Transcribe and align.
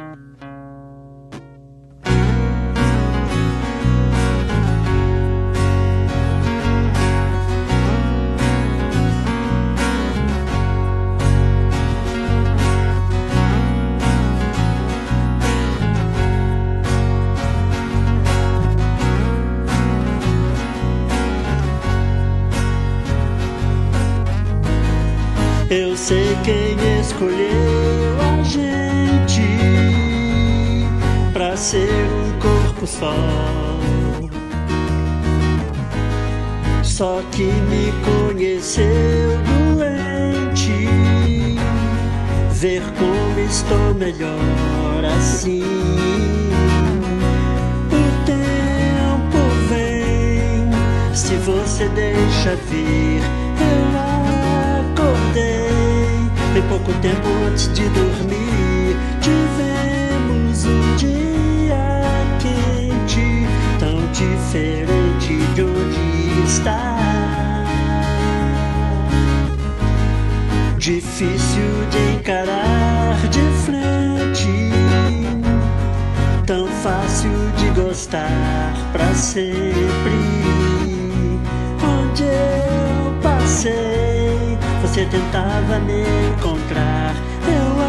Bye. 0.00 0.29
Eu 25.70 25.96
sei 25.96 26.36
quem 26.42 26.76
escolheu 27.00 28.18
a 28.18 28.42
gente 28.42 29.40
pra 31.32 31.56
ser 31.56 31.88
um 31.88 32.40
corpo 32.40 32.84
só. 32.88 33.14
Só 36.82 37.22
que 37.30 37.44
me 37.44 37.92
conheceu 38.04 39.38
doente. 39.76 40.88
Ver 42.50 42.82
como 42.98 43.38
estou 43.38 43.94
melhor 43.94 45.04
assim. 45.16 45.62
O 47.92 48.24
tempo 48.26 49.38
vem, 49.68 51.14
se 51.14 51.36
você 51.36 51.88
deixa 51.90 52.56
vir. 52.68 53.39
Tem 56.60 56.68
pouco 56.68 56.92
tempo 57.00 57.28
antes 57.46 57.72
de 57.72 57.88
dormir. 57.90 58.96
Tivemos 59.20 60.64
um 60.64 60.96
dia 60.96 62.12
quente, 62.38 63.46
tão 63.78 64.06
diferente 64.12 65.38
de 65.54 65.62
onde 65.62 66.44
está. 66.44 66.96
Difícil 70.76 71.86
de 71.90 72.16
encarar 72.16 73.16
de 73.30 73.42
frente, 73.64 74.70
tão 76.46 76.66
fácil 76.82 77.30
de 77.56 77.68
gostar 77.80 78.72
pra 78.92 79.14
sempre. 79.14 79.50
Onde 81.82 82.24
eu 82.24 83.12
passei, 83.22 83.99
você 85.00 85.06
tentava 85.06 85.78
me 85.78 86.02
encontrar. 86.28 87.14
Eu 87.46 87.80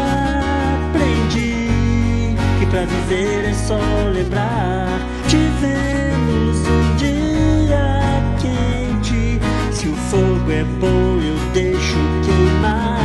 aprendi 0.88 2.34
que 2.58 2.66
pra 2.66 2.84
viver 2.86 3.50
é 3.50 3.52
só 3.52 3.78
lembrar. 4.12 4.98
Tivemos 5.28 6.66
um 6.66 6.96
dia 6.96 8.22
quente. 8.40 9.40
Se 9.72 9.88
o 9.88 9.94
fogo 9.94 10.50
é 10.50 10.64
bom, 10.80 11.20
eu 11.20 11.36
deixo 11.52 11.98
queimar. 12.24 12.98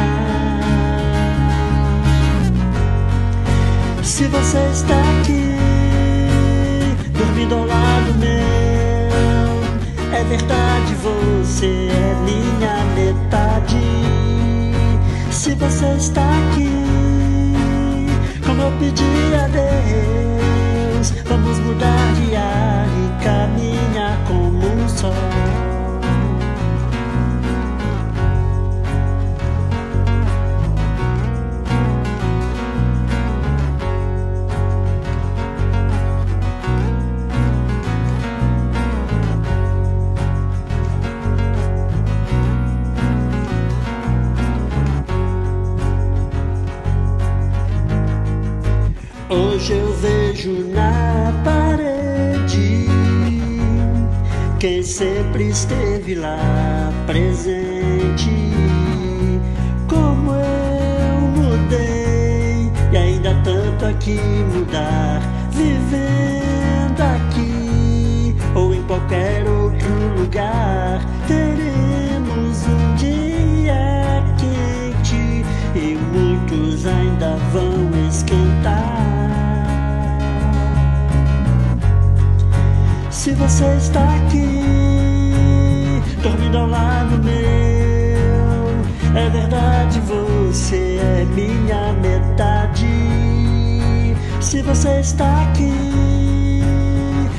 Se 4.03 4.25
você 4.27 4.57
está 4.71 4.95
aqui, 5.19 5.57
dormindo 7.17 7.55
ao 7.55 7.65
lado 7.65 8.13
meu, 8.19 10.17
é 10.17 10.23
verdade, 10.23 10.95
você 10.95 11.89
é 11.91 12.15
minha 12.23 12.85
metade. 12.95 13.46
Você 15.77 15.85
está 15.95 16.23
aqui, 16.23 16.71
como 18.43 18.63
eu 18.63 18.71
pedi 18.79 19.03
a 19.35 19.47
Deus, 19.47 19.66
Hoje 49.29 49.73
eu 49.73 49.91
vejo 49.91 50.53
na 50.69 51.33
parede 51.43 52.87
quem 54.57 54.81
sempre 54.81 55.49
esteve 55.49 56.15
lá 56.15 56.39
presente. 57.05 58.31
Como 59.89 60.31
eu 60.31 61.19
mudei 61.35 62.71
e 62.93 62.97
ainda 62.97 63.35
tanto 63.43 63.85
aqui 63.87 64.17
mudar, 64.53 65.21
vivendo 65.51 67.01
aqui 67.01 68.33
ou 68.55 68.73
em 68.73 68.81
qualquer 68.83 69.45
outro 69.45 70.21
lugar. 70.21 71.01
Teremos 71.27 72.65
um 72.65 72.95
dia 72.95 74.23
quente 74.37 75.43
e 75.75 75.97
muitos 76.13 76.85
ainda 76.85 77.35
vão 77.51 77.86
você 83.37 83.65
está 83.77 84.15
aqui, 84.15 84.63
dormindo 86.21 86.57
ao 86.57 86.67
lado 86.67 87.23
meu, 87.23 87.35
é 89.15 89.29
verdade, 89.29 89.99
você 90.01 90.99
é 90.99 91.25
minha 91.25 91.93
metade. 91.93 92.87
Se 94.41 94.61
você 94.61 94.99
está 94.99 95.43
aqui, 95.43 96.61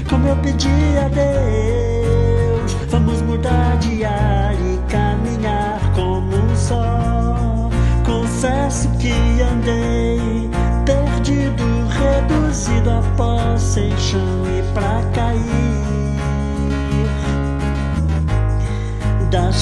como 0.09 0.29
eu 0.29 0.37
pedi 0.37 0.69
a 1.05 1.09
Deus, 1.09 2.73
vamos 2.91 3.21
mudar 3.23 3.77
de 3.79 4.05
ar 4.05 4.55
e 4.55 4.79
caminhar 4.91 5.81
como 5.95 6.37
um 6.37 6.57
só. 6.57 7.71
Confesso 8.05 8.89
que 8.99 9.13
andei 9.43 10.49
perdido, 10.85 11.65
reduzido 11.89 12.91
a 12.91 13.03
pó, 13.17 13.57
sem 13.57 13.91
chão 13.99 14.45
e 14.57 14.63
pra 14.73 15.03
cair. 15.13 15.58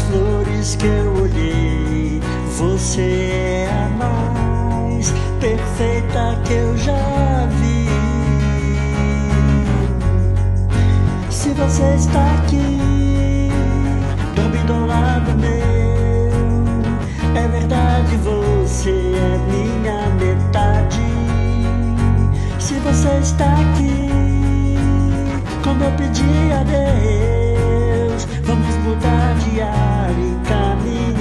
Flores 0.07 0.77
que 0.77 0.87
eu 0.87 1.13
olhei, 1.23 2.21
você 2.57 3.03
é 3.03 3.69
a 3.71 3.89
mais 3.99 5.13
perfeita 5.41 6.39
que 6.45 6.53
eu 6.53 6.77
já 6.77 7.49
vi. 7.59 7.89
Se 11.31 11.51
você 11.51 11.95
está 11.95 12.35
aqui, 12.35 13.51
dormindo 14.35 14.73
ao 14.73 14.87
lado 14.87 15.33
meu, 15.39 15.53
é 17.35 17.49
verdade, 17.49 18.17
você 18.17 18.91
é 18.91 19.39
minha 19.51 20.09
metade. 20.17 21.01
Se 22.59 22.75
você 22.75 23.19
está 23.21 23.53
aqui, 23.53 24.09
como 25.63 25.85
eu 25.85 25.93
pedi 25.93 26.53
a 26.53 26.65
De 29.01 29.63
ar 29.63 30.11
e 30.11 30.49
caminhar. 30.49 31.16